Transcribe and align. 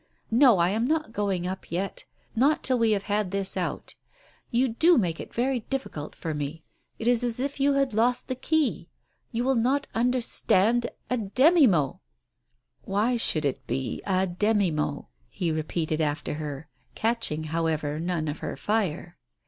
"No, 0.31 0.57
I 0.57 0.69
am 0.69 0.87
not 0.87 1.11
going 1.13 1.45
up 1.45 1.71
yet, 1.71 2.05
not 2.35 2.63
till 2.63 2.79
we 2.79 2.89
have 2.93 3.03
had 3.03 3.29
this 3.29 3.55
out. 3.55 3.93
You 4.49 4.69
do 4.69 4.97
make 4.97 5.19
it 5.19 5.31
very 5.31 5.59
difficult 5.59 6.15
for 6.15 6.33
me. 6.33 6.63
It 6.97 7.07
is 7.07 7.23
as 7.23 7.39
if 7.39 7.59
you 7.59 7.73
had 7.73 7.93
lost 7.93 8.27
the 8.27 8.33
key— 8.33 8.89
you 9.31 9.43
will 9.43 9.53
not 9.53 9.85
understand 9.93 10.89
A 11.11 11.17
demi~mot!" 11.17 11.99
"Why 12.81 13.15
should 13.15 13.45
it 13.45 13.67
be 13.67 14.01
& 14.03 14.07
demumot?" 14.37 15.05
he 15.29 15.51
repeated 15.51 16.01
after 16.01 16.33
her, 16.33 16.67
catching, 16.95 17.43
however, 17.53 17.99
none 17.99 18.27
of 18.27 18.39
her 18.39 18.57
fire. 18.57 19.19